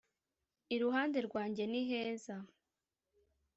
iruhande 0.75 1.17
rwanjye 1.27 1.63
niheza. 1.71 2.35